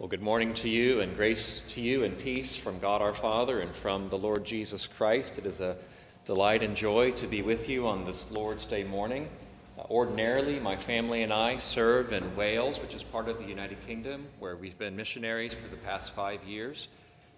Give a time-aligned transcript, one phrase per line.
[0.00, 3.60] Well, good morning to you, and grace to you, and peace from God our Father
[3.60, 5.36] and from the Lord Jesus Christ.
[5.36, 5.76] It is a
[6.24, 9.28] delight and joy to be with you on this Lord's Day morning.
[9.78, 13.78] Uh, ordinarily, my family and I serve in Wales, which is part of the United
[13.86, 16.88] Kingdom, where we've been missionaries for the past five years.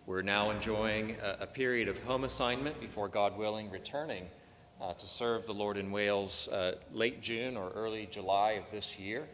[0.06, 4.28] We're now enjoying a, a period of home assignment before God willing, returning
[4.80, 9.00] uh, to serve the Lord in Wales uh, late June or early July of this
[9.00, 9.26] year.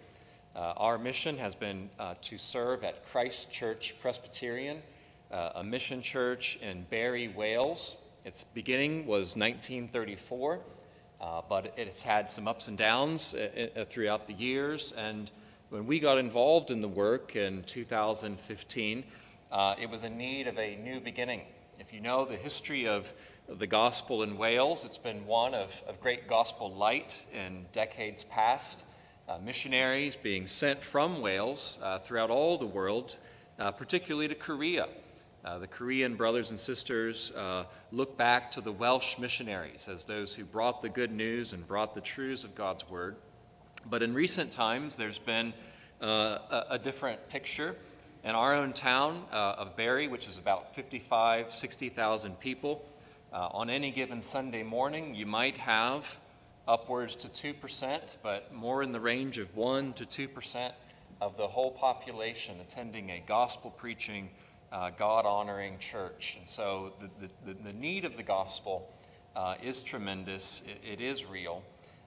[0.59, 4.83] Uh, our mission has been uh, to serve at Christ Church Presbyterian,
[5.31, 7.97] uh, a mission church in Barry, Wales.
[8.25, 10.59] Its beginning was 1934,
[11.21, 14.91] uh, but it's had some ups and downs uh, uh, throughout the years.
[14.97, 15.31] And
[15.69, 19.05] when we got involved in the work in 2015,
[19.79, 21.43] it was in need of a new beginning.
[21.79, 23.15] If you know the history of
[23.47, 28.83] the gospel in Wales, it's been one of, of great gospel light in decades past
[29.29, 33.19] uh, missionaries being sent from Wales uh, throughout all the world,
[33.59, 34.89] uh, particularly to Korea.
[35.45, 40.35] Uh, the Korean brothers and sisters uh, look back to the Welsh missionaries as those
[40.35, 43.17] who brought the good news and brought the truths of God's word.
[43.89, 45.53] But in recent times, there's been
[46.03, 47.77] uh, a, a, different picture.
[48.25, 52.85] In our own town of Barry, which is about 55, 60,000 people,
[53.33, 56.21] on any given Sunday morning, you might have
[56.69, 60.73] upwards to 2%, but more in the range of 1 to 2%
[61.21, 64.29] of the whole population attending a gospel preaching,
[64.71, 66.37] uh, God honoring church.
[66.39, 68.93] And so the, the, the, need of the gospel
[69.35, 71.65] uh, is tremendous, it, it is real.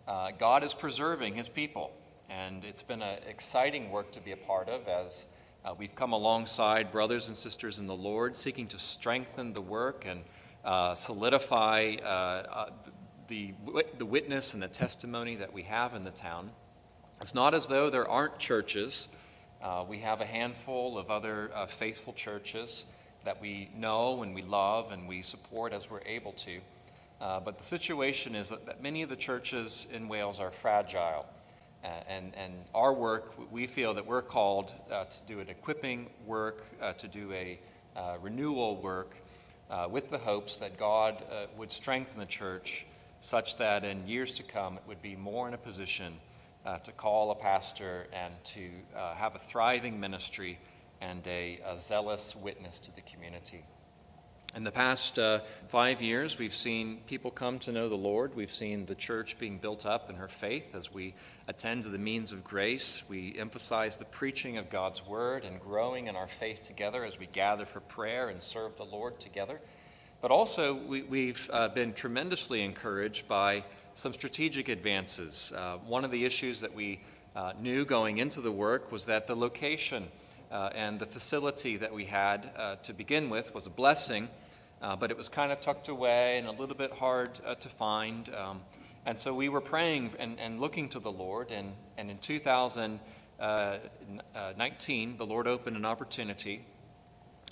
[0.08, 1.92] Uh, God is preserving his people,
[2.30, 5.26] and it's been an exciting work to be a part of as
[5.66, 10.06] uh, we've come alongside brothers and sisters in the Lord, seeking to strengthen the work
[10.08, 10.22] and
[10.64, 12.70] uh, solidify uh,
[13.32, 13.54] the,
[13.98, 16.52] the witness and the testimony that we have in the town.
[17.22, 19.08] It's not as though there aren't churches.
[19.64, 22.84] Uh, we have a handful of other uh, faithful churches
[23.24, 26.60] that we know and we love and we support as we're able to.
[27.22, 31.26] Uh, but the situation is that, that, many of the churches in Wales are fragile.
[31.86, 36.10] Uh, and, and our work, we feel that we're called uh, to do an equipping
[36.26, 37.58] work, uh, to do a
[38.22, 39.16] renewal work,
[39.90, 41.24] with the hopes that God
[41.58, 42.86] would strengthen the church
[43.22, 46.14] such that in years to come it would be more in a position
[46.66, 50.60] uh, to call a pastor and to uh, have a thriving ministry
[51.02, 53.64] and a, a, zealous witness to the community.
[54.56, 55.40] In the past uh,
[55.70, 58.36] five years, we've seen people come to know the Lord.
[58.36, 61.16] We've seen the church being built up in her faith as we
[61.48, 63.04] attend to the means of grace.
[63.08, 67.28] We emphasize the preaching of God's word and growing in our faith together as we
[67.28, 69.60] gather for prayer and serve the Lord together.
[70.22, 73.64] But also, we, have uh, been tremendously encouraged by
[73.96, 75.52] some strategic advances.
[75.56, 77.02] Uh, one of the issues that we
[77.36, 80.06] uh, knew going into the work was that the location
[80.52, 84.30] uh, and the facility that we had uh, to begin with was a blessing,
[84.84, 88.30] uh, but it was kind of tucked away and a little bit hard to find.
[88.36, 88.62] Um,
[89.08, 95.18] and so we were praying and, and, looking to the Lord, and, and in 2019,
[95.18, 96.64] the Lord opened an opportunity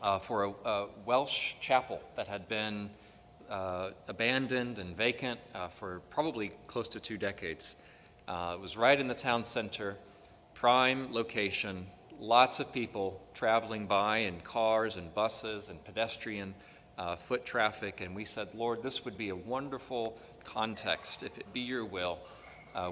[0.01, 2.89] uh, for a, a, Welsh chapel that had been
[3.49, 7.75] uh, abandoned and vacant uh, for probably close to two decades.
[8.27, 9.97] Uh, it was right in the town center,
[10.53, 11.87] prime location,
[12.19, 16.53] lots of people traveling by in cars and buses and pedestrian
[16.97, 18.01] uh, foot traffic.
[18.01, 22.19] And we said, Lord, this would be a wonderful context, if it be your will,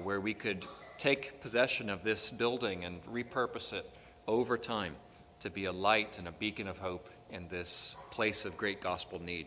[0.02, 0.66] where we could
[0.98, 3.88] take possession of this building and repurpose it
[4.26, 4.94] over time
[5.40, 9.20] to be a light and a beacon of hope in this place of great gospel
[9.20, 9.46] need.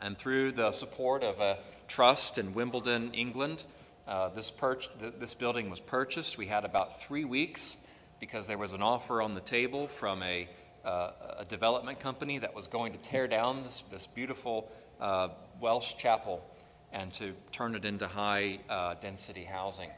[0.00, 1.58] And through the support of a
[1.88, 3.64] trust in Wimbledon, England,
[4.06, 4.52] uh, this,
[5.00, 6.36] th- this building was purchased.
[6.36, 7.76] We had about three weeks
[8.18, 10.48] because there was an offer on the table from a,
[10.84, 14.70] uh, a development company that was going to tear down this, this beautiful
[15.00, 15.28] uh,
[15.60, 16.44] Welsh chapel
[16.92, 19.90] and to turn it into high uh, density housing.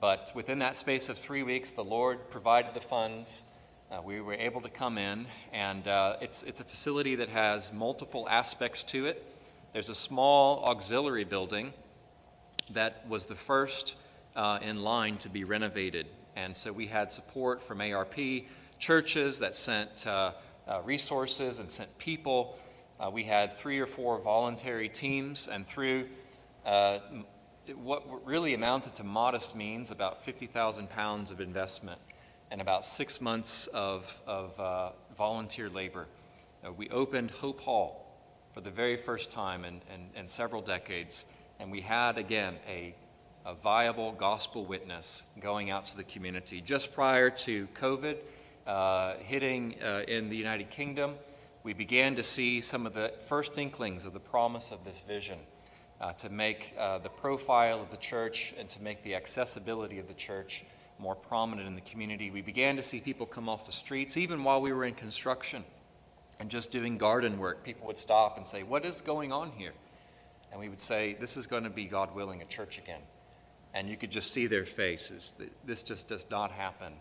[0.00, 3.44] But within that space of three weeks, the Lord provided the funds
[3.92, 7.72] uh, we were able to come in, and uh, it's, it's a facility that has
[7.72, 9.22] multiple aspects to it.
[9.72, 11.72] There's a small auxiliary building
[12.70, 13.96] that was the first
[14.34, 16.06] uh, in line to be renovated.
[16.36, 18.18] And so we had support from ARP
[18.78, 20.32] churches that sent uh,
[20.66, 22.58] uh, resources and sent people.
[22.98, 26.06] Uh, we had three or four voluntary teams, and through
[27.76, 32.00] what really amounted to modest means, about 50,000 pounds of investment,
[32.52, 36.06] and about six months of, of uh, volunteer labor.
[36.62, 38.06] Uh, we opened Hope Hall
[38.52, 41.24] for the very first time in, in, in several decades,
[41.58, 42.94] and we had again a,
[43.46, 46.60] a viable gospel witness going out to the community.
[46.60, 48.18] Just prior to COVID,
[48.66, 51.14] uh, hitting uh, in the United Kingdom,
[51.62, 55.38] we began to see some of the first inklings of the promise of this vision
[56.02, 60.06] uh, to make uh, the profile of the church and to make the accessibility of
[60.06, 60.66] the church
[61.02, 62.30] more prominent in the community.
[62.30, 65.64] We began to see people come off the streets, even while we were in construction
[66.38, 67.64] and just doing garden work.
[67.64, 69.72] People would stop and say, What is going on here?
[70.52, 73.00] And we would say, This is going to be, God willing, a church again.
[73.74, 75.36] And you could just see their faces.
[75.64, 76.92] This just does not happen.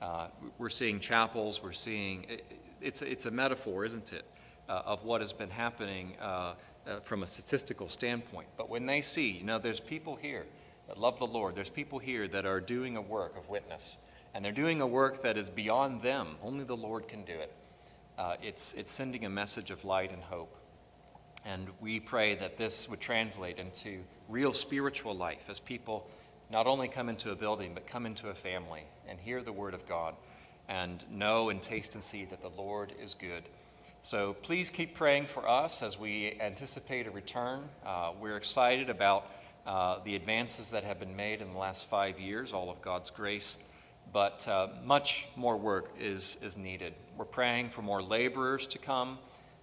[0.00, 2.26] Uh, we're seeing chapels, we're seeing,
[2.80, 4.24] it's, it's a metaphor, isn't it,
[4.68, 6.54] uh, of what has been happening uh,
[6.86, 8.48] uh, from a statistical standpoint.
[8.56, 10.46] But when they see, you know, there's people here
[10.90, 13.96] that love the Lord, there's people here that are doing a work of witness,
[14.34, 17.52] and they're doing a work that is beyond them, only the Lord can do it.
[18.18, 20.52] Uh, it's, it's sending a message of light and hope.
[21.46, 26.08] And we pray that this would translate into real spiritual life as people
[26.50, 29.74] not only come into a building, but come into a family and hear the word
[29.74, 30.16] of God
[30.68, 33.44] and know and taste and see that the Lord is good.
[34.02, 37.62] So please keep praying for us as we anticipate a return.
[37.86, 39.30] Uh, we're excited about
[39.66, 43.10] uh, the advances that have been made in the last five years, all of God's
[43.10, 43.58] grace,
[44.12, 46.94] but uh, much more work is, is needed.
[47.16, 49.18] We're praying for more laborers to come.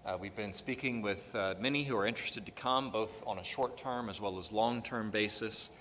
[0.06, 3.44] Uh, we've been speaking with uh, many who are interested to come, both on a
[3.44, 5.72] short term as well as long term basis.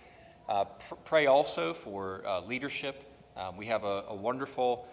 [0.49, 3.05] Uh, pr- pray also for leadership.
[3.57, 4.87] We have a, a wonderful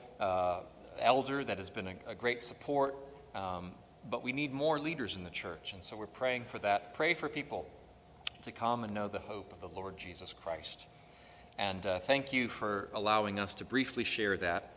[1.00, 2.96] elder that has been a, a great support
[3.36, 3.72] um,
[4.10, 6.94] but we need more leaders in the church, and so we're praying for that.
[6.94, 7.68] Pray for people
[8.44, 10.88] to come and know the hope of the Lord Jesus Christ.
[11.58, 14.72] And uh, thank you for allowing us to briefly share that.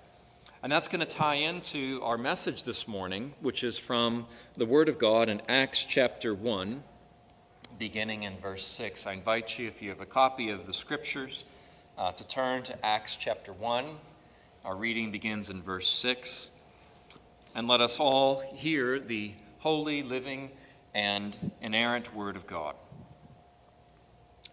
[0.62, 4.26] And that's going to tie into our message this morning, which is from
[4.56, 6.82] the Word of God in Acts chapter 1,
[7.78, 9.06] beginning in verse 6.
[9.06, 11.44] I invite you, if you have a copy of the Scriptures,
[11.98, 13.86] uh, to turn to Acts chapter 1.
[14.64, 16.50] Our reading begins in verse 6
[17.56, 20.50] and let us all hear the holy, living,
[20.94, 22.74] and inerrant Word of God.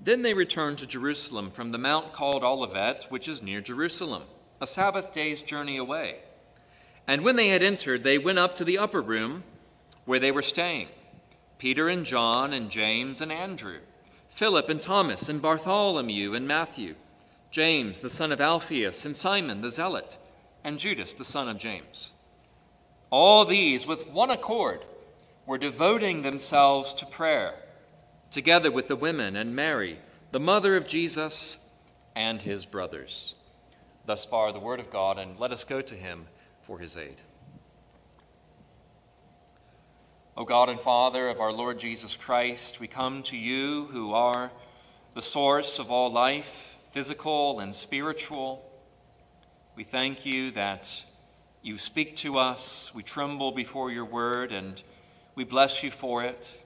[0.00, 4.22] Then they returned to Jerusalem from the mount called Olivet, which is near Jerusalem,
[4.60, 6.20] a Sabbath day's journey away.
[7.06, 9.42] And when they had entered, they went up to the upper room
[10.04, 10.88] where they were staying
[11.58, 13.78] Peter and John and James and Andrew,
[14.28, 16.94] Philip and Thomas and Bartholomew and Matthew,
[17.50, 20.18] James the son of Alphaeus and Simon the Zealot,
[20.62, 22.12] and Judas the son of James.
[23.10, 24.84] All these, with one accord,
[25.46, 27.54] were devoting themselves to prayer,
[28.30, 29.98] together with the women and Mary,
[30.32, 31.58] the mother of Jesus,
[32.14, 33.34] and his brothers.
[34.06, 36.26] Thus far, the word of God, and let us go to him
[36.60, 37.20] for his aid.
[40.36, 44.50] O God and Father of our Lord Jesus Christ, we come to you who are
[45.14, 48.64] the source of all life, physical and spiritual.
[49.74, 51.04] We thank you that
[51.62, 52.92] you speak to us.
[52.94, 54.80] We tremble before your word, and
[55.34, 56.64] we bless you for it.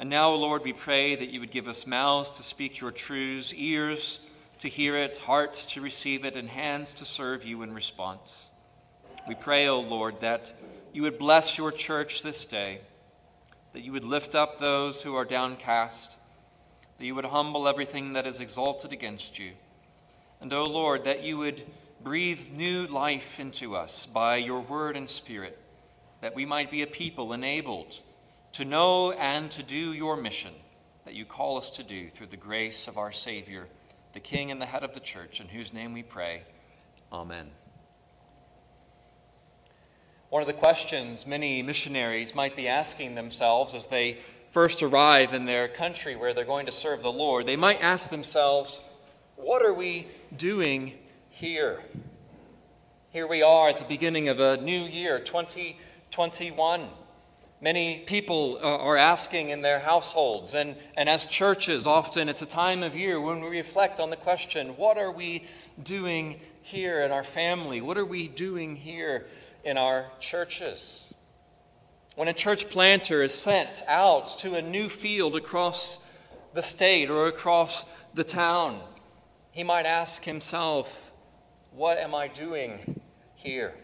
[0.00, 2.90] And now, O Lord, we pray that you would give us mouths to speak your
[2.90, 4.20] truths, ears
[4.60, 8.48] to hear it, hearts to receive it, and hands to serve you in response.
[9.28, 10.54] We pray, O Lord, that
[10.94, 12.80] you would bless your church this day,
[13.74, 16.16] that you would lift up those who are downcast,
[16.96, 19.52] that you would humble everything that is exalted against you.
[20.40, 21.62] And, O Lord, that you would
[22.02, 25.58] breathe new life into us by your word and spirit,
[26.22, 28.00] that we might be a people enabled
[28.52, 30.52] to know and to do your mission
[31.04, 33.66] that you call us to do through the grace of our Savior,
[34.12, 36.42] the King and the head of the church, in whose name we pray.
[37.12, 37.50] Amen.
[40.28, 44.18] One of the questions many missionaries might be asking themselves as they
[44.52, 48.10] first arrive in their country where they're going to serve the Lord, they might ask
[48.10, 48.82] themselves,
[49.36, 50.94] What are we doing
[51.30, 51.80] here.
[53.12, 56.86] Here we are at the beginning of a new year, 2021.
[57.62, 62.46] Many people uh, are asking in their households, and, and as churches, often it's a
[62.46, 65.44] time of year when we reflect on the question what are we
[65.82, 67.82] doing here in our family?
[67.82, 69.26] What are we doing here
[69.62, 71.12] in our churches?
[72.14, 75.98] When a church planter is sent out to a new field across
[76.54, 78.80] the state or across the town,
[79.52, 81.12] he might ask himself,
[81.72, 83.02] What am I doing
[83.34, 83.74] here?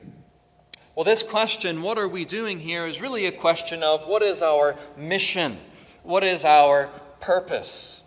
[0.97, 4.41] Well, this question, what are we doing here, is really a question of what is
[4.41, 5.59] our mission?
[6.03, 6.89] What is our
[7.21, 8.03] purpose?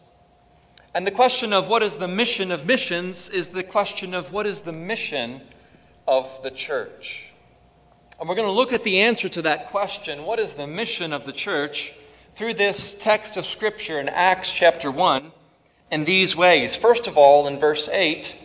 [0.95, 4.47] And the question of what is the mission of missions is the question of what
[4.47, 5.41] is the mission
[6.07, 7.31] of the church.
[8.19, 11.13] And we're going to look at the answer to that question, what is the mission
[11.13, 11.93] of the church,
[12.33, 15.31] through this text of Scripture in Acts chapter 1
[15.91, 16.75] in these ways.
[16.75, 18.35] First of all, in verse 8,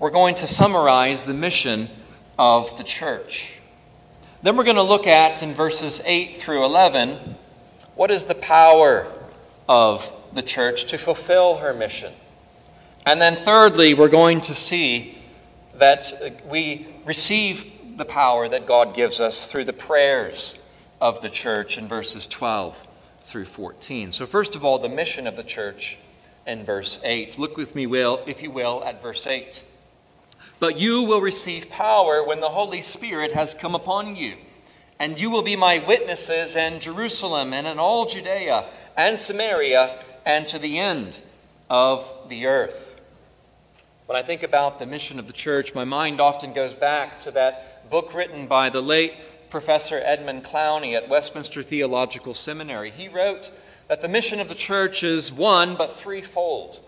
[0.00, 1.88] we're going to summarize the mission
[2.36, 3.58] of the church.
[4.42, 7.36] Then we're going to look at, in verses 8 through 11,
[7.94, 9.12] what is the power
[9.68, 12.12] of the church to fulfill her mission.
[13.04, 15.18] And then, thirdly, we're going to see
[15.74, 20.56] that we receive the power that God gives us through the prayers
[21.00, 22.86] of the church in verses 12
[23.20, 24.10] through 14.
[24.10, 25.98] So, first of all, the mission of the church
[26.46, 27.38] in verse 8.
[27.38, 29.64] Look with me, will, if you will, at verse 8.
[30.60, 34.34] But you will receive power when the Holy Spirit has come upon you,
[34.98, 40.46] and you will be my witnesses in Jerusalem and in all Judea and Samaria and
[40.48, 41.22] to the end
[41.70, 43.00] of the earth.
[44.04, 47.30] When I think about the mission of the church, my mind often goes back to
[47.30, 49.14] that book written by the late
[49.48, 52.90] Professor Edmund Clowney at Westminster Theological Seminary.
[52.90, 53.50] He wrote
[53.88, 56.80] that the mission of the church is one but threefold.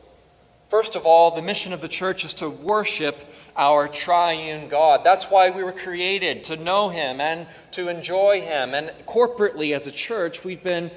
[0.72, 5.04] First of all, the mission of the church is to worship our triune God.
[5.04, 8.72] That's why we were created, to know Him and to enjoy Him.
[8.72, 10.90] And corporately, as a church, we've been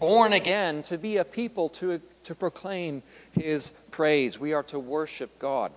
[0.00, 4.40] born again to be a people to, to proclaim His praise.
[4.40, 5.70] We are to worship God.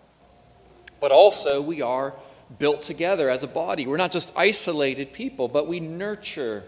[0.99, 2.15] But also, we are
[2.57, 3.85] built together as a body.
[3.85, 6.63] We're not just isolated people, but we nurture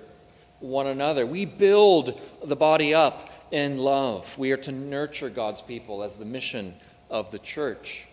[0.60, 1.26] one another.
[1.26, 4.38] We build the body up in love.
[4.38, 6.74] We are to nurture God's people as the mission
[7.10, 8.08] of the church.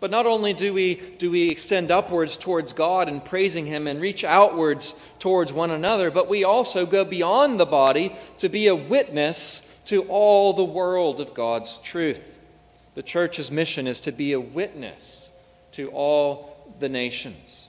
[0.00, 4.00] But not only do we, do we extend upwards towards God and praising Him and
[4.00, 8.74] reach outwards towards one another, but we also go beyond the body to be a
[8.74, 12.40] witness to all the world of God's truth.
[12.94, 15.30] The church's mission is to be a witness
[15.72, 17.68] to all the nations.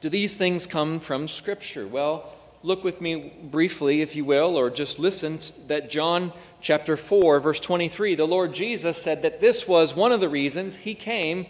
[0.00, 1.86] Do these things come from Scripture?
[1.86, 2.32] Well,
[2.66, 7.60] look with me briefly, if you will, or just listen that John chapter 4, verse
[7.60, 11.46] 23, the Lord Jesus said that this was one of the reasons he came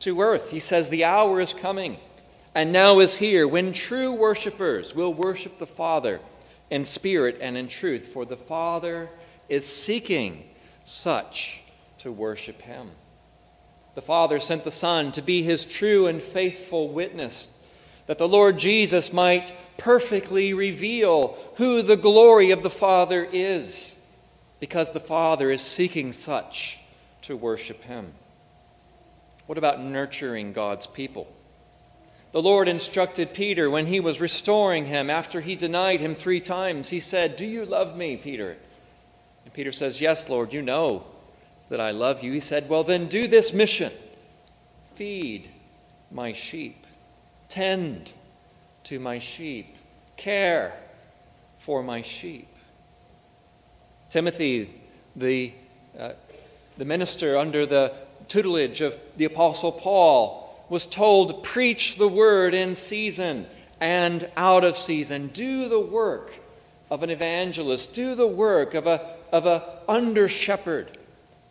[0.00, 0.50] to earth.
[0.50, 1.98] He says, The hour is coming
[2.52, 6.18] and now is here when true worshipers will worship the Father
[6.68, 9.08] in spirit and in truth, for the Father
[9.48, 10.48] is seeking
[10.82, 11.62] such
[11.98, 12.90] to worship him.
[13.94, 17.55] The Father sent the Son to be his true and faithful witness
[18.06, 24.00] that the Lord Jesus might perfectly reveal who the glory of the Father is,
[24.60, 26.80] because the Father is seeking such
[27.22, 28.12] to worship Him.
[29.46, 31.32] What about nurturing God's people?
[32.32, 36.90] The Lord instructed Peter when he was restoring him after he denied him three times.
[36.90, 38.56] He said, Do you love me, Peter?
[39.44, 41.04] And Peter says, Yes, Lord, you know
[41.70, 42.32] that I love you.
[42.32, 43.92] He said, Well, then do this mission
[44.96, 45.48] feed
[46.10, 46.85] my sheep.
[47.48, 48.12] Tend
[48.84, 49.76] to my sheep.
[50.16, 50.74] Care
[51.58, 52.48] for my sheep.
[54.08, 54.72] Timothy,
[55.14, 55.52] the,
[55.98, 56.12] uh,
[56.76, 57.92] the minister under the
[58.28, 63.46] tutelage of the Apostle Paul, was told to preach the word in season
[63.80, 65.28] and out of season.
[65.28, 66.32] Do the work
[66.90, 67.94] of an evangelist.
[67.94, 70.96] Do the work of a, of a under shepherd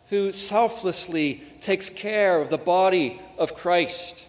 [0.08, 4.25] who selflessly takes care of the body of Christ.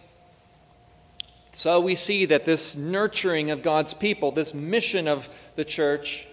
[1.58, 6.28] So we see that this nurturing of God's people, this mission of the church,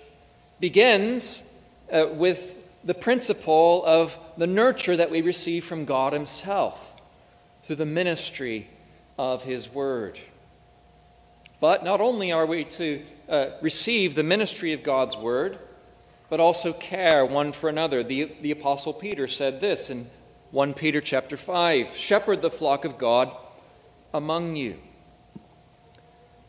[0.59, 1.49] begins
[1.91, 7.01] uh, with the principle of the nurture that we receive from God Himself
[7.63, 8.67] through the ministry
[9.17, 10.19] of His Word.
[11.59, 15.57] But not only are we to uh, receive the ministry of God's Word,
[16.29, 18.03] but also care one for another.
[18.03, 20.07] The, the Apostle Peter said this in
[20.51, 23.35] 1 Peter chapter 5 Shepherd the flock of God
[24.13, 24.77] among you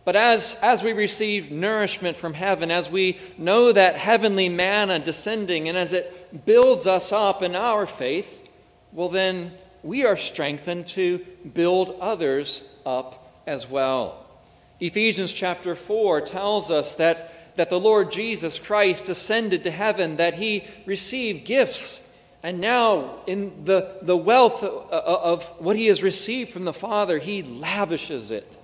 [0.06, 5.68] but as, as we receive nourishment from heaven, as we know that heavenly manna descending,
[5.68, 8.48] and as it builds us up in our faith,
[8.92, 9.50] well, then
[9.82, 11.18] we are strengthened to
[11.52, 14.25] build others up as well.
[14.78, 20.34] Ephesians chapter 4 tells us that, that the Lord Jesus Christ ascended to heaven, that
[20.34, 22.00] he received gifts,
[22.44, 27.18] and now in the, the wealth of, of what he has received from the Father,
[27.18, 28.55] he lavishes it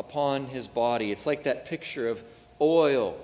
[0.00, 1.12] upon his body.
[1.12, 2.24] It's like that picture of
[2.58, 3.16] oil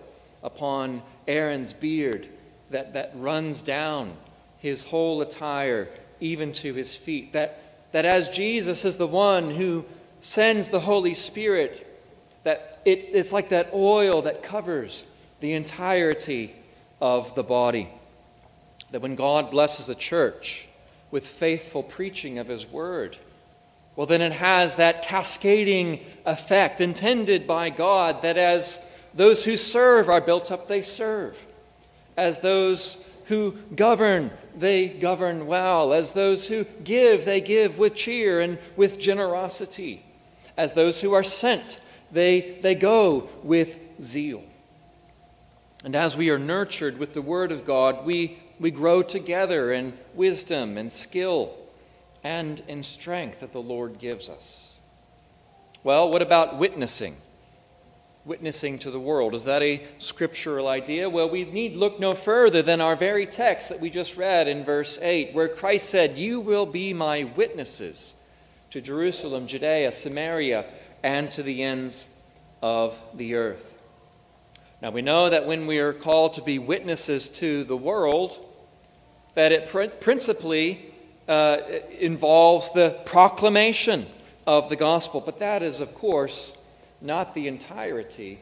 [0.42, 2.28] upon Aaron's beard
[2.71, 4.12] that, that runs down
[4.59, 5.88] his whole attire,
[6.21, 7.33] even to his feet.
[7.33, 7.59] That,
[7.92, 9.87] that as Jesus is the one who
[10.21, 11.83] sends the Holy Spirit,
[12.45, 15.06] that it, it's like that oil that covers
[15.40, 16.54] the entirety
[17.00, 17.88] of the body.
[18.90, 20.68] That when God blesses a church
[21.11, 23.16] with faithful preaching of his word,
[23.97, 28.79] well, then it has that cascading effect intended by God that as
[29.15, 31.47] those who serve are built up, they serve.
[32.15, 35.95] As those who govern, they govern well.
[35.95, 40.05] As those who give, they give with cheer and with generosity.
[40.59, 41.81] As those who are sent,
[42.12, 44.45] they, they go with zeal.
[45.85, 49.95] And as we are nurtured with the Word of God, we, we grow together in
[50.15, 51.55] wisdom and skill
[52.26, 54.76] and in strength that the Lord gives us.
[55.85, 57.16] Well, what about witnessing?
[58.25, 59.33] Witnessing to the world.
[59.33, 61.09] Is that a scriptural idea?
[61.09, 64.64] Well, we need look no further than our very text that we just read in
[64.64, 68.16] verse 8, where Christ said, You will be my witnesses
[68.71, 70.64] to Jerusalem, Judea, Samaria,
[71.04, 72.09] and to the ends
[72.61, 73.80] of the earth.
[74.83, 78.37] Now, we know that when we are called to be witnesses to the world,
[79.35, 80.86] that it principally
[81.28, 81.59] uh,
[81.99, 84.06] involves the proclamation
[84.47, 85.21] of the gospel.
[85.21, 86.56] But that is, of course,
[87.00, 88.38] not the entirety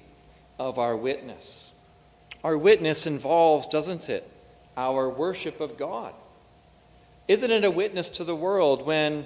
[0.59, 1.73] of our witness.
[2.43, 4.31] Our witness involves, doesn't it,
[4.77, 6.13] our worship of God?
[7.27, 9.25] Isn't it a witness to the world when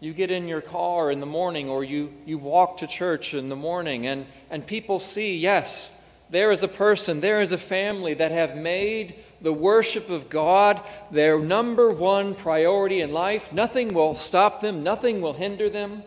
[0.00, 3.48] you get in your car in the morning or you, you walk to church in
[3.48, 5.93] the morning and, and people see, yes,
[6.30, 10.80] there is a person, there is a family that have made the worship of God
[11.10, 13.52] their number one priority in life.
[13.52, 16.02] Nothing will stop them, nothing will hinder them,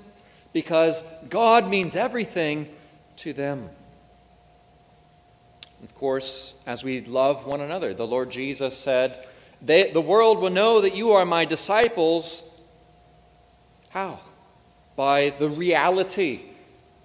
[0.54, 2.68] because God means everything
[3.18, 3.70] to them.
[5.84, 9.24] Of course, as we love one another, the Lord Jesus said,
[9.62, 12.44] they, The world will know that you are my disciples.
[13.90, 14.20] How?
[14.96, 16.42] By the reality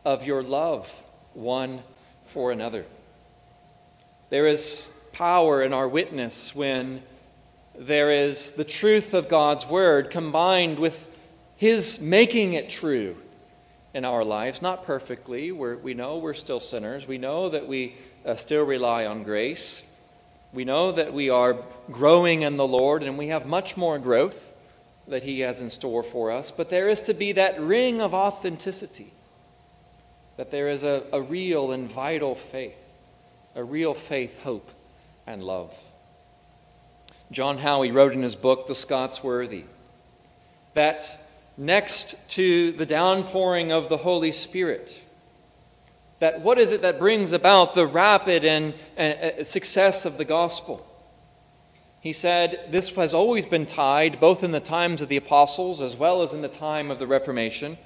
[0.05, 0.88] of your love
[1.35, 1.83] one
[2.27, 2.87] for another.
[4.33, 7.03] There is power in our witness when
[7.79, 11.14] there is the truth of God's word combined with
[11.59, 13.18] His making it true
[13.92, 14.62] in our lives.
[14.62, 15.53] Not perfectly.
[15.53, 17.07] We're, we know we're still sinners.
[17.07, 19.85] We know that we uh, still rely on grace.
[20.55, 21.59] We know that we are
[21.90, 24.55] growing in the Lord and we have much more growth
[25.09, 26.51] that He has in store for us.
[26.51, 29.12] But there is to be that ring of authenticity,
[30.38, 32.82] that there is a, a real and vital faith,
[33.54, 34.70] a real faith, hope
[35.26, 35.74] and love.
[37.30, 39.64] John Howie wrote in his book, The Scots Worthy,
[40.74, 44.98] that next to the downpouring of the Holy Spirit,
[46.18, 50.86] that what is it that brings about the rapid and uh, success of the gospel?
[52.00, 55.96] He said this has always been tied, both in the times of the apostles as
[55.96, 57.78] well as in the time of the Reformation,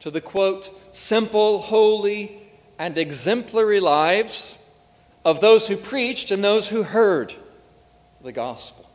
[0.00, 2.40] to the quote, simple, holy,
[2.78, 4.56] and exemplary lives
[5.24, 7.32] of those who preached and those who heard
[8.22, 8.88] the gospel.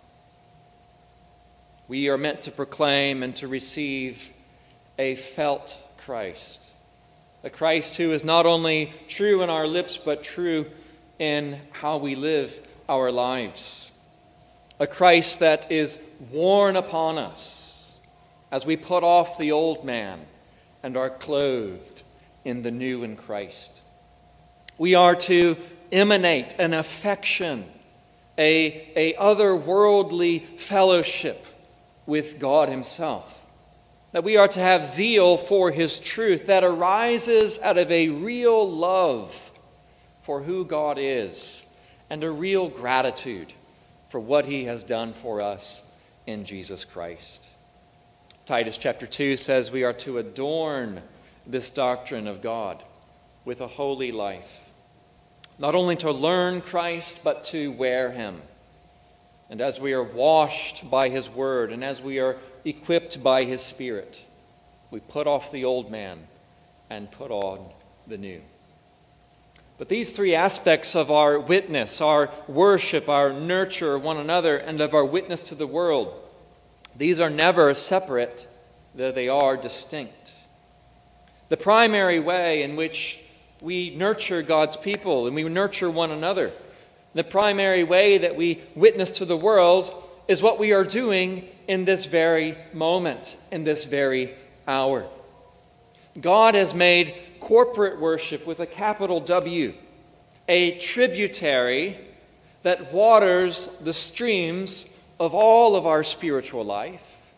[1.88, 4.32] We are meant to proclaim and to receive
[4.98, 6.72] a felt Christ,
[7.44, 10.66] a Christ who is not only true in our lips, but true
[11.20, 12.60] in how we live
[12.90, 13.92] our lives,
[14.80, 17.96] a Christ that is worn upon us
[18.52, 20.20] as we put off the old man
[20.82, 22.04] and are clothed
[22.44, 23.82] in the new in Christ.
[24.78, 25.58] We are to
[25.92, 27.66] emanate an affection,
[28.38, 31.46] a, a otherworldly fellowship
[32.06, 33.46] with God Himself.
[34.12, 38.70] That we are to have zeal for His truth that arises out of a real
[38.70, 39.52] love
[40.22, 41.66] for who God is
[42.10, 43.54] and a real gratitude
[44.10, 45.84] for what He has done for us
[46.26, 47.46] in Jesus Christ.
[48.46, 51.02] Titus chapter 2 says we are to adorn
[51.48, 52.82] this doctrine of God
[53.44, 54.65] with a holy life
[55.58, 58.42] not only to learn Christ, but to wear him.
[59.50, 63.62] And as we are washed by his word and as we are equipped by his
[63.62, 64.26] spirit,
[64.92, 66.28] we put off the old man
[66.90, 67.60] and put on
[68.08, 68.42] the new.
[69.78, 74.94] But these three aspects of our witness, our worship, our nurture one another, and of
[74.94, 76.14] our witness to the world,
[76.98, 78.48] these are never separate,
[78.96, 80.34] though they are distinct.
[81.50, 83.20] The primary way in which
[83.66, 86.52] we nurture God's people and we nurture one another.
[87.16, 89.92] The primary way that we witness to the world
[90.28, 94.36] is what we are doing in this very moment, in this very
[94.68, 95.08] hour.
[96.22, 99.74] God has made corporate worship with a capital W
[100.48, 101.98] a tributary
[102.62, 104.88] that waters the streams
[105.20, 107.34] of all of our spiritual life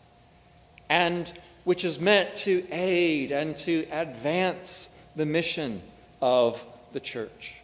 [0.90, 1.32] and
[1.64, 5.80] which is meant to aid and to advance the mission
[6.20, 7.56] of the church.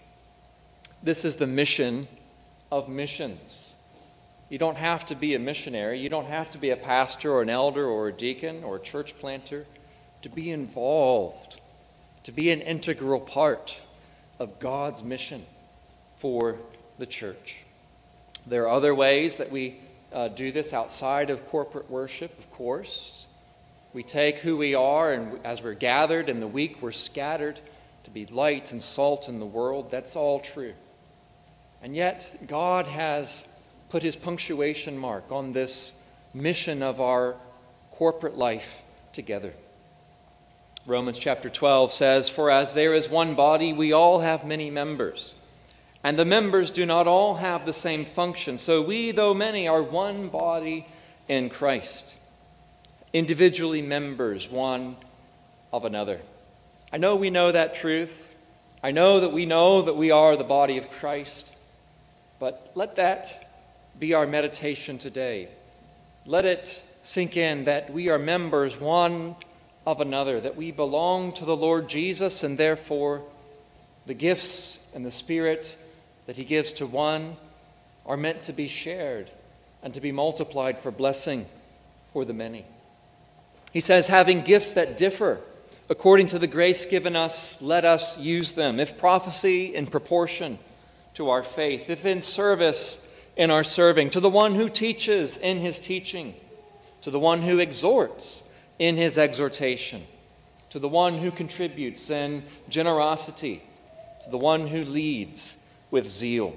[1.02, 2.08] This is the mission
[2.70, 3.74] of missions.
[4.48, 7.42] You don't have to be a missionary, you don't have to be a pastor or
[7.42, 9.66] an elder or a deacon or a church planter
[10.22, 11.60] to be involved,
[12.24, 13.80] to be an integral part
[14.38, 15.44] of God's mission
[16.16, 16.56] for
[16.98, 17.64] the church.
[18.46, 19.76] There are other ways that we
[20.12, 23.26] uh, do this outside of corporate worship, of course.
[23.92, 27.60] We take who we are, and as we're gathered in the week, we're scattered
[28.14, 29.90] be light and salt in the world.
[29.90, 30.72] That's all true.
[31.82, 33.46] And yet, God has
[33.90, 35.94] put his punctuation mark on this
[36.32, 37.34] mission of our
[37.90, 39.52] corporate life together.
[40.86, 45.34] Romans chapter 12 says, For as there is one body, we all have many members,
[46.04, 48.58] and the members do not all have the same function.
[48.58, 50.86] So we, though many, are one body
[51.26, 52.14] in Christ,
[53.12, 54.96] individually members one
[55.72, 56.20] of another.
[56.92, 58.36] I know we know that truth.
[58.82, 61.54] I know that we know that we are the body of Christ.
[62.38, 63.50] But let that
[63.98, 65.48] be our meditation today.
[66.26, 69.36] Let it sink in that we are members one
[69.86, 73.22] of another, that we belong to the Lord Jesus, and therefore
[74.06, 75.76] the gifts and the Spirit
[76.26, 77.36] that He gives to one
[78.06, 79.30] are meant to be shared
[79.82, 81.46] and to be multiplied for blessing
[82.12, 82.64] for the many.
[83.72, 85.40] He says, having gifts that differ
[85.90, 88.80] According to the grace given us, let us use them.
[88.80, 90.58] If prophecy, in proportion
[91.14, 91.90] to our faith.
[91.90, 94.10] If in service, in our serving.
[94.10, 96.34] To the one who teaches, in his teaching.
[97.02, 98.42] To the one who exhorts,
[98.78, 100.02] in his exhortation.
[100.70, 103.62] To the one who contributes in generosity.
[104.24, 105.58] To the one who leads
[105.90, 106.56] with zeal.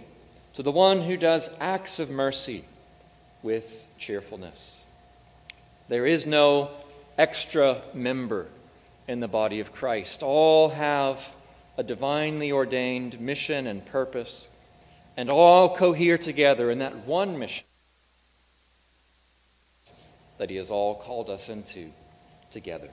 [0.54, 2.64] To the one who does acts of mercy
[3.44, 4.86] with cheerfulness.
[5.90, 6.72] There is no
[7.18, 8.48] extra member
[9.08, 10.24] in the body of Christ.
[10.24, 11.34] All have
[11.78, 14.48] a divinely ordained mission and purpose,
[15.16, 17.66] and all cohere together in that one mission
[20.38, 21.92] that He has all called us into
[22.50, 22.90] together.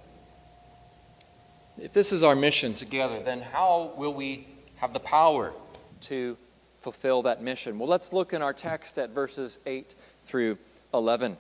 [1.79, 4.47] If this is our mission together, then how will we
[4.77, 5.53] have the power
[6.03, 6.37] to
[6.81, 7.79] fulfill that mission?
[7.79, 10.59] Well, let's look in our text at verses 8 through
[10.93, 11.37] 11.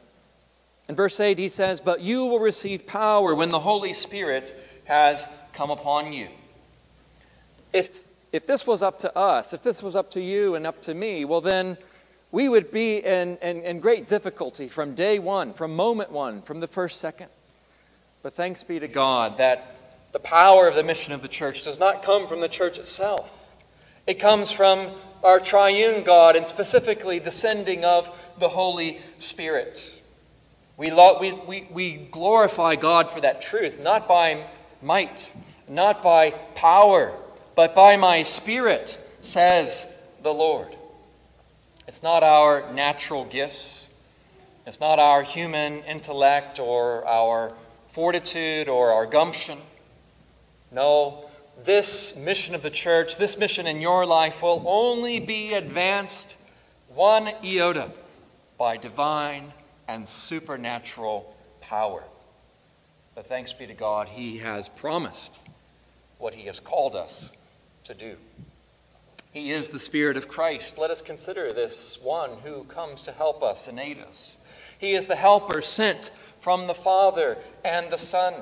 [0.88, 5.29] In verse 8, he says, But you will receive power when the Holy Spirit has
[5.53, 6.29] come upon you.
[7.73, 10.83] If, if this was up to us, if this was up to you and up
[10.83, 11.79] to me, well, then
[12.31, 16.61] we would be in, in, in great difficulty from day one, from moment one, from
[16.61, 17.29] the first second.
[18.23, 19.77] But thanks be to God that
[20.12, 23.57] the power of the mission of the church does not come from the church itself.
[24.07, 24.90] It comes from
[25.23, 30.01] our triune God and specifically the sending of the Holy Spirit.
[30.76, 34.46] We, lo- we, we, we glorify God for that truth, not by
[34.82, 35.32] might,
[35.68, 37.14] not by power,
[37.54, 40.74] but by my Spirit, says the Lord.
[41.87, 43.88] It's not our natural gifts,
[44.66, 47.52] it's not our human intellect or our
[47.88, 49.58] fortitude or our gumption.
[50.72, 51.26] No,
[51.62, 56.37] this mission of the church, this mission in your life, will only be advanced
[56.88, 57.92] one iota
[58.58, 59.52] by divine
[59.88, 62.03] and supernatural power.
[63.14, 65.40] But thanks be to God, He has promised
[66.18, 67.33] what He has called us
[67.85, 68.16] to do.
[69.33, 70.79] He is the Spirit of Christ.
[70.79, 74.37] Let us consider this one who comes to help us and aid us.
[74.79, 78.35] He is the helper sent from the Father and the Son.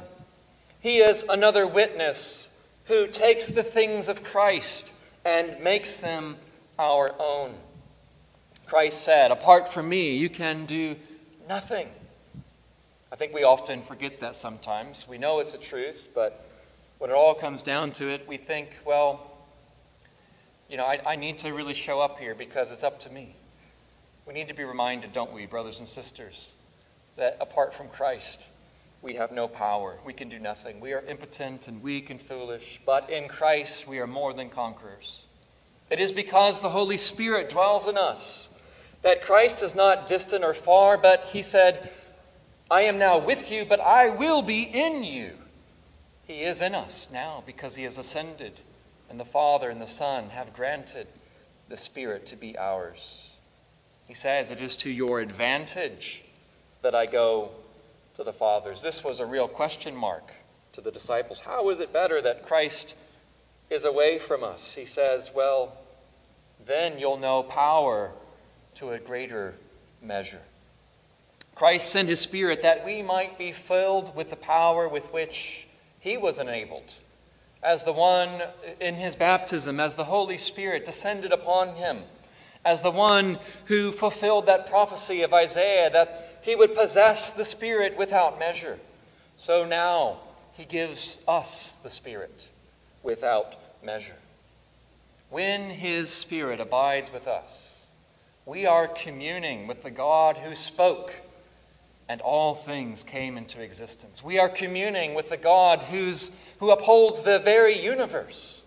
[0.81, 2.55] He is another witness
[2.87, 4.93] who takes the things of Christ
[5.25, 6.37] and makes them
[6.79, 7.55] our own.
[8.67, 10.97] Christ said, Apart from me, you can do
[11.49, 11.89] nothing.
[13.13, 15.07] I think we often forget that sometimes.
[15.07, 16.49] We know it's a truth, but
[16.99, 19.31] when it all comes down to it, we think, well,
[20.69, 23.35] you know, I, I need to really show up here because it's up to me.
[24.27, 26.55] We need to be reminded, don't we, brothers and sisters,
[27.17, 28.49] that apart from Christ,
[29.03, 29.99] we have no power.
[30.07, 30.81] We can do nothing.
[30.81, 35.25] We are impotent and weak and foolish, but in Christ we are more than conquerors.
[35.91, 38.49] It is because the Holy Spirit dwells in us
[39.03, 41.91] that Christ is not distant or far, but he said,
[42.71, 45.33] I am now with you, but I will be in you.
[46.27, 48.63] He is in us now because he has ascended
[49.13, 51.07] and the Father and the Son have granted
[51.69, 53.37] the Spirit to be ours.
[54.07, 56.25] He says, It is to your advantage
[56.81, 57.51] that I go
[58.15, 58.81] to the Father's.
[58.81, 60.31] This was a real question mark
[60.73, 61.41] to the disciples.
[61.41, 62.97] How is it better that Christ
[63.69, 64.75] is away from us?
[64.75, 65.77] He says, Well,
[66.65, 68.13] then you'll know power
[68.77, 69.55] to a greater
[70.03, 70.41] measure.
[71.55, 75.67] Christ sent his Spirit that we might be filled with the power with which
[76.01, 76.95] he was enabled.
[77.63, 78.43] As the one
[78.81, 82.03] in his baptism, as the Holy Spirit descended upon him,
[82.65, 87.97] as the one who fulfilled that prophecy of Isaiah that he would possess the Spirit
[87.97, 88.79] without measure.
[89.37, 90.19] So now
[90.55, 92.49] he gives us the Spirit
[93.03, 94.17] without measure.
[95.31, 97.72] When his Spirit abides with us,
[98.45, 101.15] we are communing with the God who spoke
[102.09, 104.23] and all things came into existence.
[104.23, 108.65] We are communing with the God who's, who upholds the very universe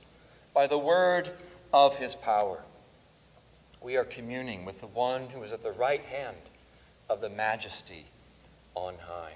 [0.53, 1.29] by the word
[1.73, 2.63] of his power.
[3.81, 6.37] We are communing with the one who is at the right hand
[7.09, 8.05] of the majesty
[8.73, 9.33] on high.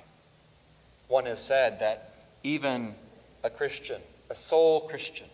[1.08, 2.96] One has said that even
[3.44, 5.28] a Christian, a sole Christian,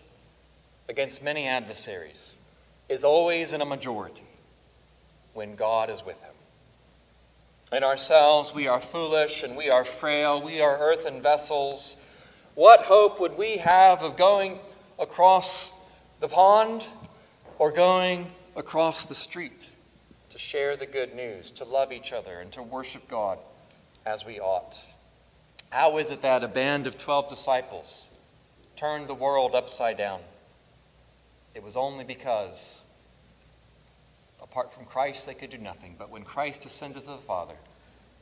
[0.89, 2.37] against many adversaries,
[2.89, 4.25] is always in a majority
[5.35, 6.33] when God is with him.
[7.71, 10.41] In ourselves, we are foolish and we are frail.
[10.41, 11.97] We are earthen vessels.
[12.55, 14.57] What hope would we have of going
[14.97, 15.73] across
[16.21, 16.85] the pond
[17.59, 19.69] or going across the street
[20.29, 23.37] to share the good news, to love each other, and to worship God
[24.05, 24.79] as we ought?
[25.69, 28.09] How is it that a band of 12 disciples
[28.77, 30.21] turned the world upside down?
[31.53, 32.85] It was only because
[34.45, 35.95] Apart from Christ, they could do nothing.
[35.97, 37.55] But when Christ ascended to the Father,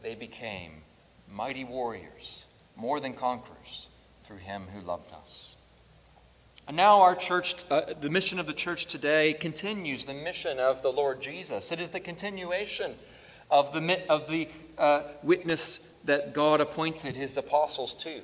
[0.01, 0.81] they became
[1.29, 3.89] mighty warriors, more than conquerors,
[4.23, 5.57] through him who loved us.
[6.67, 10.81] And now, our church, uh, the mission of the church today continues the mission of
[10.81, 11.73] the Lord Jesus.
[11.73, 12.95] It is the continuation
[13.51, 18.21] of the, of the uh, witness that God appointed his apostles to.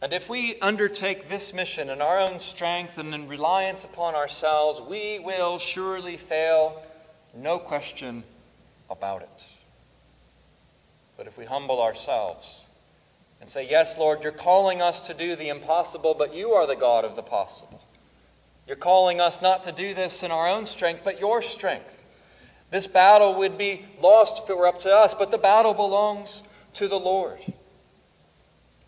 [0.00, 4.80] And if we undertake this mission in our own strength and in reliance upon ourselves,
[4.80, 6.82] we will surely fail
[7.34, 8.24] no question
[8.90, 9.44] about it.
[11.16, 12.66] But if we humble ourselves
[13.40, 16.76] and say, Yes, Lord, you're calling us to do the impossible, but you are the
[16.76, 17.82] God of the possible.
[18.66, 22.02] You're calling us not to do this in our own strength, but your strength.
[22.70, 26.42] This battle would be lost if it were up to us, but the battle belongs
[26.74, 27.40] to the Lord.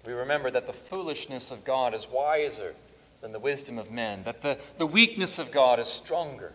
[0.06, 2.74] We remember that the foolishness of God is wiser
[3.20, 6.52] than the wisdom of men, that the, the weakness of God is stronger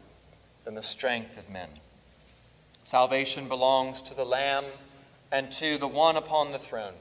[0.65, 1.69] than the strength of men.
[2.83, 4.65] Salvation belongs to the Lamb
[5.31, 6.93] and to the one upon the throne.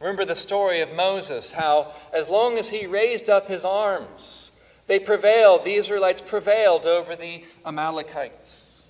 [0.00, 4.50] Remember the story of Moses, how as long as he raised up his arms,
[4.86, 8.82] they prevailed, the Israelites prevailed over the Amalekites.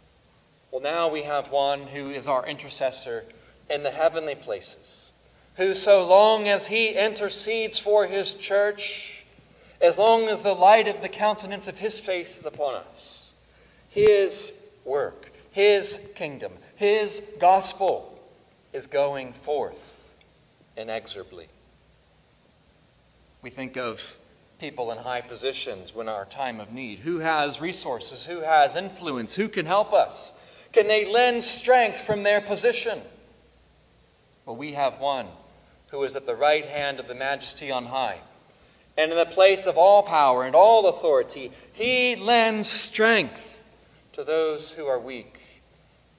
[0.70, 3.24] Well, now we have one who is our intercessor
[3.68, 5.12] in the heavenly places,
[5.56, 9.26] who, so long as he intercedes for his church,
[9.80, 13.19] as long as the light of the countenance of his face is upon us,
[13.90, 18.18] his work, His kingdom, His gospel
[18.72, 20.16] is going forth
[20.76, 21.48] inexorably.
[23.42, 24.16] We think of
[24.60, 27.00] people in high positions when our time of need.
[27.00, 28.26] Who has resources?
[28.26, 29.34] Who has influence?
[29.34, 30.32] Who can help us?
[30.72, 33.00] Can they lend strength from their position?
[34.46, 35.26] Well, we have one
[35.88, 38.18] who is at the right hand of the majesty on high.
[38.96, 43.49] And in the place of all power and all authority, he lends strength
[44.20, 45.40] to those who are weak,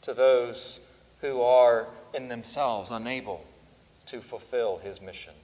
[0.01, 0.79] to those
[1.19, 1.85] who are
[2.15, 3.45] in themselves unable
[4.07, 5.35] to fulfill his mission.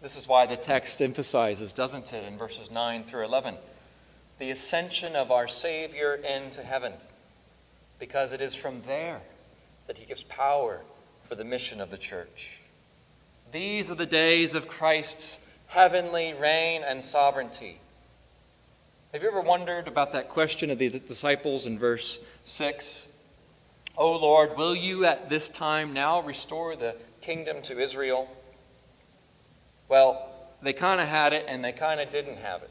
[0.00, 3.56] This is why the text emphasizes, doesn't it, in verses 9 through 11,
[4.38, 6.94] the ascension of our Savior into heaven,
[7.98, 9.20] because it is from there
[9.88, 10.80] that he gives power
[11.28, 12.60] for the mission of the church.
[13.52, 17.78] These are the days of Christ's heavenly reign and sovereignty
[19.12, 23.08] have you ever wondered about that question of the disciples in verse 6?
[23.96, 28.28] O Lord, will you at this time now restore the kingdom to Israel?
[29.88, 30.30] Well,
[30.62, 32.70] they kind of had it and they kind of didn't have it.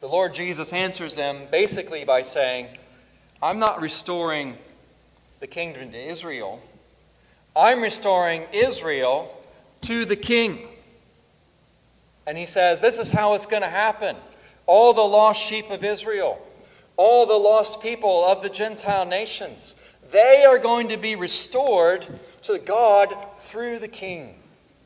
[0.00, 2.66] The Lord Jesus answers them basically by saying,
[3.40, 4.58] I'm not restoring
[5.38, 6.60] the kingdom to Israel,
[7.54, 9.40] I'm restoring Israel
[9.82, 10.66] to the king.
[12.26, 14.16] And he says, This is how it's going to happen
[14.70, 16.40] all the lost sheep of Israel,
[16.96, 19.74] all the lost people of the Gentile nations.
[20.12, 22.06] They are going to be restored
[22.42, 24.36] to God through the King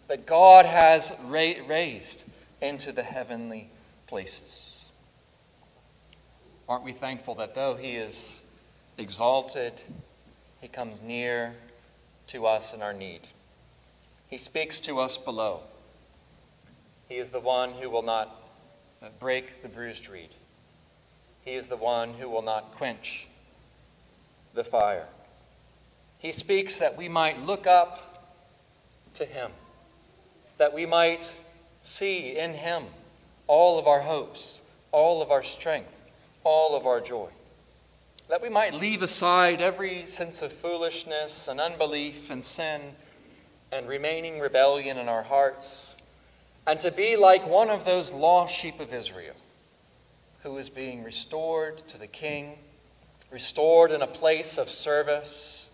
[0.09, 2.25] that God has ra- raised
[2.63, 3.69] into the heavenly
[4.07, 4.91] places.
[6.67, 8.43] Aren't we thankful that though he is
[8.97, 9.75] exalted,
[10.63, 11.53] he comes near
[12.29, 13.21] to us in our need?
[14.29, 15.61] He speaks to us below.
[17.07, 18.44] He is the one who will not
[19.05, 20.31] Uh, break the bruised reed.
[21.45, 23.29] He is the one who will not quench
[24.55, 25.09] the fire.
[26.19, 28.33] He speaks that we might look up
[29.15, 29.51] to him,
[30.57, 31.39] that we might
[31.83, 32.85] see in him
[33.47, 36.09] all of our hopes, all of our strength,
[36.43, 37.29] all of our joy.
[38.31, 42.81] That we might leave aside every sense of foolishness and unbelief and sin
[43.71, 45.94] and remaining rebellion in our hearts,
[46.67, 49.35] and to be like one of those lost sheep of Israel
[50.43, 52.59] who is being restored to the king,
[53.31, 55.71] restored in a place of service,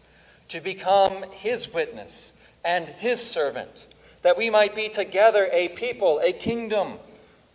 [0.49, 3.87] to become his witness and his servant,
[4.23, 6.95] that we might be together a people, a kingdom,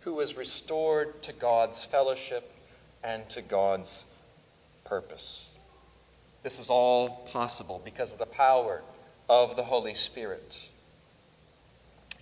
[0.00, 2.52] who is restored to God's fellowship
[3.02, 4.04] and to God's
[4.84, 5.50] purpose.
[6.42, 8.82] This is all possible because of the power
[9.28, 10.68] of the Holy Spirit.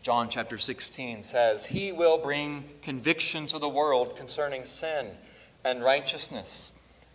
[0.04, 5.06] John chapter 16 says, He will bring conviction to the world concerning sin
[5.64, 6.72] and righteousness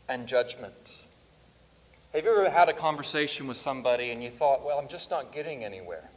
[0.07, 0.95] and judgment.
[2.15, 5.31] Have you ever had a conversation with somebody and you thought, well, I'm just not
[5.31, 6.09] getting anywhere?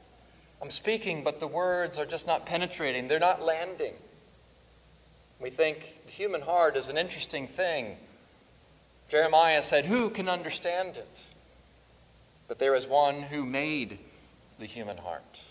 [0.62, 3.92] I'm speaking, but the words are just not penetrating, they're not landing.
[5.42, 7.98] We think the human heart is an interesting thing.
[9.10, 11.22] Jeremiah said, Who can understand it?
[12.48, 13.98] But there is one who made
[14.58, 15.42] the human heart.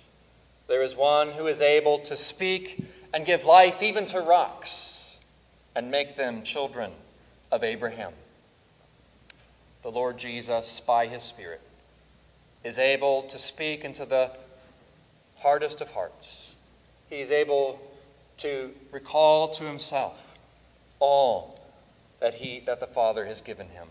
[0.71, 2.81] There is one who is able to speak
[3.13, 5.19] and give life even to rocks
[5.75, 6.93] and make them children
[7.51, 8.13] of Abraham.
[9.81, 11.59] The Lord Jesus, by his Spirit,
[12.63, 14.31] is able to speak into the
[15.39, 16.55] hardest of hearts.
[17.09, 17.81] He is able
[18.37, 20.37] to recall to himself
[21.01, 21.59] all
[22.21, 23.89] that, he, that the Father has given him.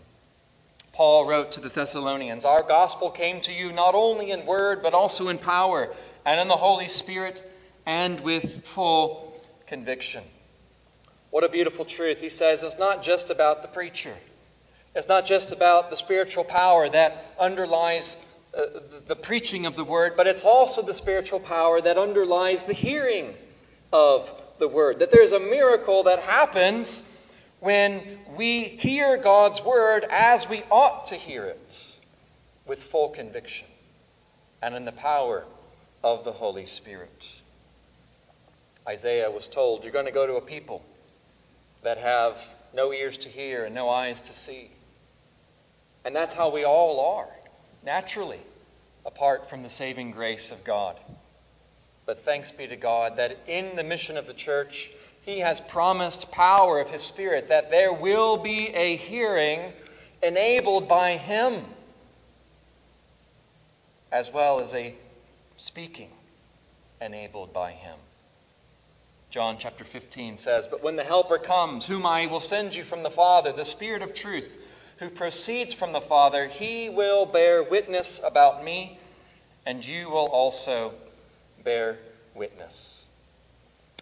[0.93, 4.95] Paul wrote to the Thessalonians Our gospel came to you not only in word, but
[4.95, 5.93] also in power
[6.25, 7.49] and in the Holy Spirit
[7.85, 10.23] and with full conviction.
[11.29, 12.21] What a beautiful truth.
[12.21, 14.15] He says it's not just about the preacher,
[14.93, 18.17] it's not just about the spiritual power that underlies
[18.53, 18.63] uh,
[19.07, 23.33] the preaching of the word, but it's also the spiritual power that underlies the hearing
[23.93, 24.99] of the word.
[24.99, 27.05] That there's a miracle that happens
[27.61, 31.95] when we hear God's word as we ought to hear it
[32.65, 33.67] with full conviction
[34.61, 35.45] and in the power
[36.03, 37.29] of the Holy Spirit.
[38.87, 40.83] Isaiah was told, You're going to go to a people
[41.83, 44.71] that have no ears to hear and no eyes to see.
[46.03, 47.29] And that's how we all are,
[47.83, 48.39] naturally,
[49.05, 50.97] apart from the saving grace of God.
[52.05, 56.31] But thanks be to God that in the mission of the church, He has promised
[56.31, 59.73] power of His Spirit, that there will be a hearing
[60.23, 61.65] enabled by Him,
[64.11, 64.95] as well as a
[65.61, 66.09] speaking
[66.99, 67.95] enabled by him.
[69.29, 73.03] John chapter 15 says, But when the Helper comes, whom I will send you from
[73.03, 74.57] the Father, the Spirit of truth,
[74.97, 78.97] who proceeds from the Father, he will bear witness about me,
[79.63, 80.93] and you will also
[81.63, 81.99] bear
[82.33, 83.05] witness.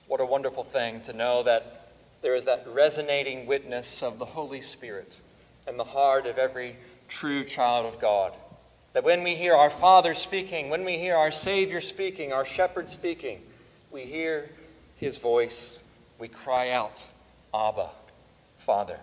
[0.07, 1.91] What a wonderful thing to know that
[2.21, 5.19] there is that resonating witness of the Holy Spirit
[5.67, 6.77] in the heart of every
[7.09, 8.33] true child of God.
[8.93, 12.89] That when we hear our Father speaking, when we hear our Savior speaking, our Shepherd
[12.89, 13.41] speaking,
[13.91, 14.49] we hear
[14.97, 15.83] His voice,
[16.17, 17.09] we cry out,
[17.53, 17.89] Abba,
[18.57, 18.99] Father.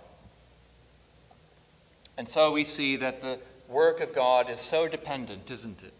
[2.18, 5.92] And so we see that the work of God is so dependent, isn't it,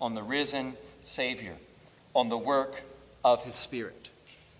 [0.00, 1.54] on the risen Savior,
[2.14, 2.82] on the work
[3.24, 4.10] of His Spirit.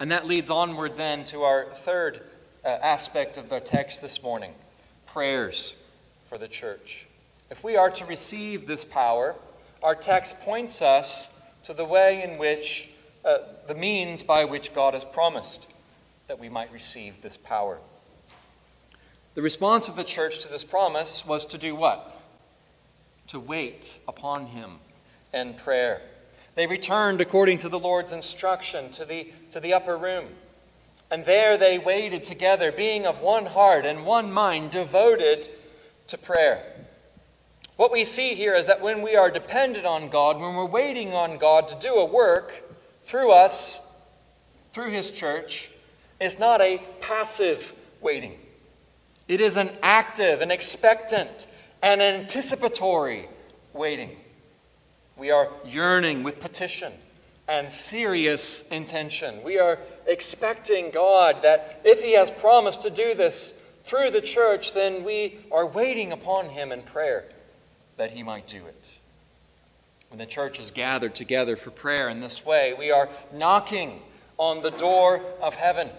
[0.01, 2.23] And that leads onward then to our third
[2.65, 4.53] uh, aspect of the text this morning
[5.07, 5.75] prayers
[6.27, 7.08] for the church.
[7.51, 9.35] If we are to receive this power,
[9.83, 11.31] our text points us
[11.65, 12.91] to the way in which,
[13.25, 15.67] uh, the means by which God has promised
[16.27, 17.79] that we might receive this power.
[19.35, 22.21] The response of the church to this promise was to do what?
[23.29, 24.81] To wait upon Him
[25.33, 26.03] in prayer.
[26.55, 30.27] They returned according to the Lord's instruction to the, to the upper room.
[31.11, 35.49] And there they waited together, being of one heart and one mind, devoted
[36.09, 36.63] to prayer.
[37.79, 41.15] What we see here is that when we are dependent on God, when we're waiting
[41.15, 42.65] on God to do a work
[43.03, 43.81] through us,
[44.73, 45.71] through His church,
[46.19, 48.37] is not a passive waiting.
[49.29, 51.47] It is an active, an expectant,
[51.81, 53.29] and anticipatory
[53.73, 54.17] waiting.
[55.17, 56.93] We are yearning with petition
[57.47, 59.41] and serious intention.
[59.45, 63.55] We are expecting God that if He has promised to do this
[63.85, 67.25] through the church, then we are waiting upon him in prayer
[67.99, 68.93] that he might do it.
[70.09, 74.01] When the church is gathered together for prayer in this way, we are knocking
[74.39, 75.91] on the door of heaven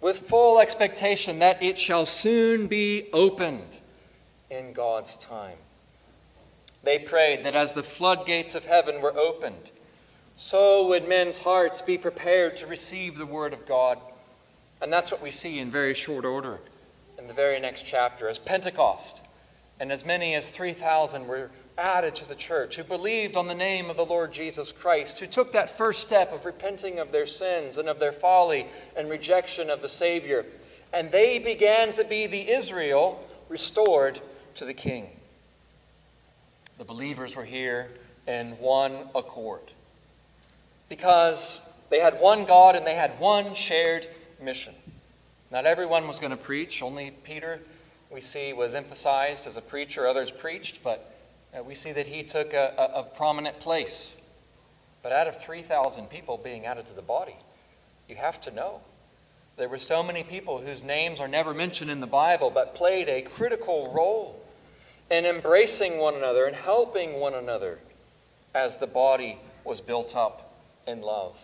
[0.00, 3.80] with full expectation that it shall soon be opened
[4.50, 5.56] in God's time.
[6.84, 9.72] They prayed that as the floodgates of heaven were opened,
[10.36, 13.98] so would men's hearts be prepared to receive the Word of God.
[14.80, 16.60] And that's what we see in very short order
[17.18, 18.28] in the very next chapter.
[18.28, 19.22] As Pentecost
[19.80, 23.88] and as many as 3,000 were added to the church who believed on the name
[23.88, 27.78] of the Lord Jesus Christ, who took that first step of repenting of their sins
[27.78, 28.66] and of their folly
[28.96, 30.44] and rejection of the Savior.
[30.92, 34.20] And they began to be the Israel restored
[34.56, 35.08] to the King.
[36.78, 37.88] The believers were here
[38.26, 39.72] in one accord
[40.88, 41.60] because
[41.90, 44.06] they had one God and they had one shared
[44.40, 44.74] mission.
[45.50, 46.82] Not everyone was going to preach.
[46.82, 47.60] Only Peter,
[48.10, 50.06] we see, was emphasized as a preacher.
[50.06, 51.14] Others preached, but
[51.56, 54.16] uh, we see that he took a, a, a prominent place.
[55.02, 57.36] But out of 3,000 people being added to the body,
[58.08, 58.80] you have to know.
[59.56, 63.08] There were so many people whose names are never mentioned in the Bible, but played
[63.08, 64.40] a critical role
[65.10, 67.78] in embracing one another and helping one another
[68.54, 70.54] as the body was built up
[70.86, 71.36] in love.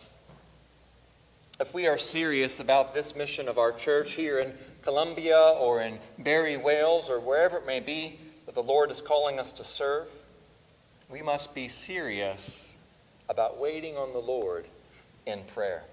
[1.60, 4.54] If we are serious about this mission of our church here in
[4.85, 9.39] Columbia or in Barry, Wales, or wherever it may be that the Lord is calling
[9.39, 10.09] us to serve,
[11.09, 12.76] we must be serious
[13.28, 14.66] about waiting on the Lord
[15.26, 15.85] in prayer.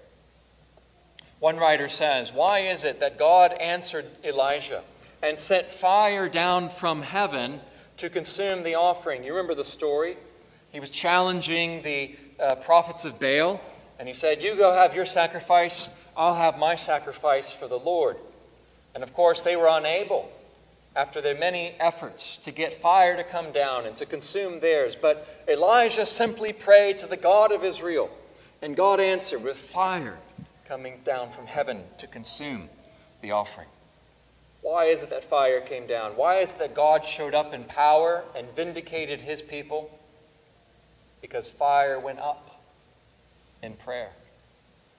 [1.40, 4.82] One writer says, Why is it that God answered Elijah
[5.22, 7.60] and sent fire down from heaven
[7.96, 9.24] to consume the offering?
[9.24, 10.16] You remember the story?
[10.70, 13.60] He was challenging the uh, prophets of Baal,
[13.98, 18.16] and he said, You go have your sacrifice, I'll have my sacrifice for the Lord.
[18.94, 20.30] And of course, they were unable,
[20.94, 24.96] after their many efforts, to get fire to come down and to consume theirs.
[24.96, 28.10] But Elijah simply prayed to the God of Israel,
[28.60, 30.18] and God answered with fire
[30.66, 32.68] coming down from heaven to consume
[33.20, 33.68] the offering.
[34.60, 36.12] Why is it that fire came down?
[36.12, 39.90] Why is it that God showed up in power and vindicated his people?
[41.22, 42.50] because fire went up
[43.62, 44.10] in prayer.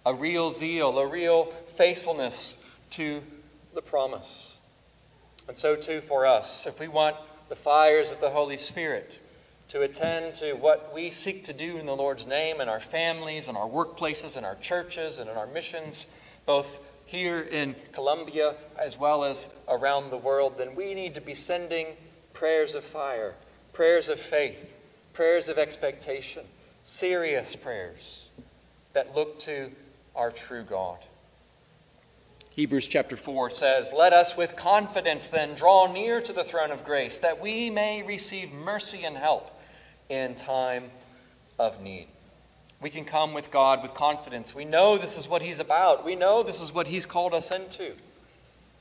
[0.06, 2.58] A real zeal, a real faithfulness
[2.91, 3.22] to
[3.74, 4.57] the promise.
[5.47, 7.15] And so, too, for us, if we want
[7.49, 9.19] the fires of the Holy Spirit
[9.67, 13.49] to attend to what we seek to do in the Lord's name in our families,
[13.49, 16.07] in our workplaces, in our churches, and in our missions,
[16.45, 21.34] both here in Columbia as well as around the world, then we need to be
[21.34, 21.88] sending
[22.34, 23.36] prayers of fire,
[23.74, 24.78] prayers of faith,
[25.13, 26.43] prayers of expectation,
[26.84, 28.30] serious prayers
[28.93, 29.71] that look to
[30.15, 30.99] our true God.
[32.56, 36.86] Hebrews chapter 4 says, Let us with confidence then draw near to the throne of
[36.86, 39.60] grace, that we may receive mercy and help
[40.08, 40.91] in time
[41.58, 42.06] of need.
[42.80, 44.54] We can come with God with confidence.
[44.54, 46.06] We know this is what He's about.
[46.06, 47.93] We know this is what He's called us into.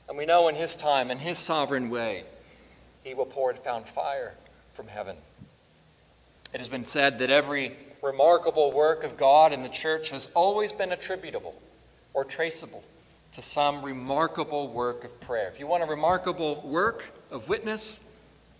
[0.07, 2.25] And we know in His time, in His sovereign way,
[3.03, 4.35] He will pour down fire
[4.75, 5.15] from heaven.
[6.53, 10.71] It has been said that every remarkable work of God in the church has always
[10.71, 11.59] been attributable
[12.13, 12.83] or traceable
[13.33, 15.47] to some remarkable work of prayer.
[15.47, 17.99] If you want a remarkable work of witness,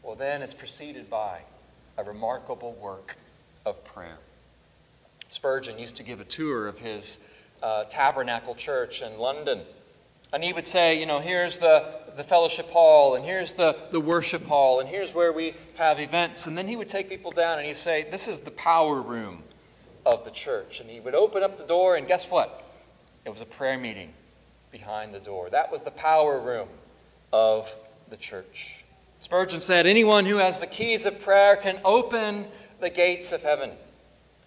[0.02, 1.42] well, then it's preceded by
[1.98, 3.16] a remarkable work
[3.68, 4.18] of prayer.
[5.30, 7.20] Spurgeon used to give a tour of his
[7.62, 9.62] uh, tabernacle church in London.
[10.34, 11.86] And he would say, you know, here's the,
[12.18, 16.48] the fellowship hall, and here's the, the worship hall, and here's where we have events.
[16.48, 19.44] And then he would take people down and he'd say, this is the power room
[20.04, 20.80] of the church.
[20.80, 22.68] And he would open up the door, and guess what?
[23.24, 24.12] It was a prayer meeting
[24.74, 25.50] behind the door.
[25.50, 26.68] That was the power room
[27.32, 27.74] of
[28.10, 28.84] the church.
[29.22, 32.48] Spurgeon said, anyone who has the keys of prayer can open
[32.82, 33.72] the gates of heaven.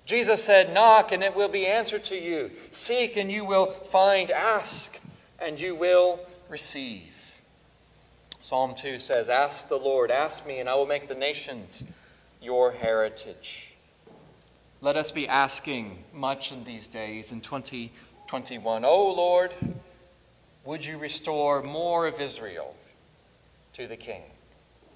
[0.05, 2.51] Jesus said, Knock, and it will be answered to you.
[2.71, 4.31] Seek, and you will find.
[4.31, 5.01] Ask,
[5.41, 7.41] and you will receive.
[8.41, 11.83] Psalm 2 says, Ask the Lord, ask me, and I will make the nations
[12.41, 13.75] your heritage.
[14.81, 18.85] Let us be asking much in these days in 2021.
[18.85, 19.53] Oh Lord,
[20.67, 22.75] would you restore more of Israel
[23.73, 24.23] to the King?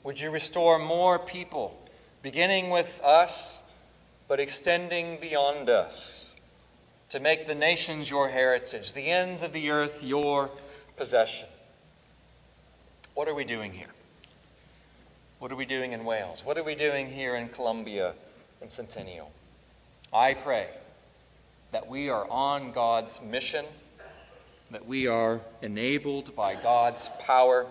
[0.04, 1.80] Would you restore more people,
[2.20, 3.62] beginning with us,
[4.28, 6.30] but extending beyond us?
[7.10, 10.50] to make the nations your heritage, the ends of the earth your
[10.96, 11.48] possession.
[13.14, 13.90] What are we doing here?
[15.40, 16.44] What are we doing in Wales?
[16.44, 18.14] What are we doing here in Columbia
[18.62, 19.32] and Centennial?
[20.12, 20.68] I pray
[21.72, 23.64] that we are on God's mission,
[24.70, 27.66] that we are enabled by God's power,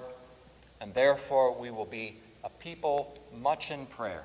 [0.82, 4.24] and therefore we will be a people much in prayer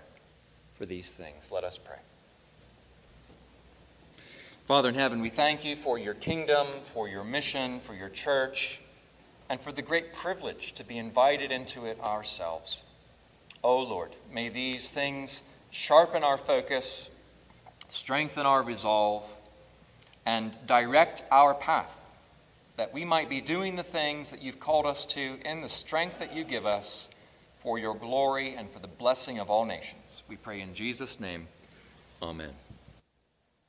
[0.74, 1.50] for these things.
[1.52, 1.98] Let us pray.
[4.66, 8.80] Father in heaven, we thank you for your kingdom, for your mission, for your church,
[9.50, 12.82] and for the great privilege to be invited into it ourselves.
[13.62, 17.10] O oh Lord, may these things sharpen our focus,
[17.88, 19.30] strengthen our resolve,
[20.24, 22.03] and direct our path,
[22.76, 26.18] that we might be doing the things that you've called us to in the strength
[26.18, 27.08] that you give us
[27.56, 30.22] for your glory and for the blessing of all nations.
[30.28, 31.46] We pray in Jesus' name.
[32.20, 32.63] Amen.